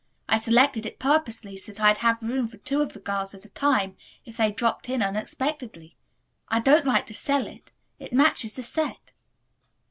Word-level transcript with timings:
I 0.27 0.39
selected 0.39 0.87
it 0.87 0.97
purposely, 0.97 1.55
so 1.55 1.71
that 1.71 1.79
I'd 1.79 1.97
have 1.99 2.23
room 2.23 2.47
for 2.47 2.57
two 2.57 2.81
of 2.81 2.93
the 2.93 2.99
girls 2.99 3.35
at 3.35 3.45
a 3.45 3.49
time 3.49 3.95
if 4.25 4.35
they 4.35 4.51
dropped 4.51 4.89
in 4.89 5.03
unexpectedly. 5.03 5.95
I 6.47 6.59
don't 6.59 6.87
like 6.87 7.05
to 7.05 7.13
sell 7.13 7.45
it. 7.45 7.69
It 7.99 8.11
matches 8.11 8.55
the 8.55 8.63
set." 8.63 9.11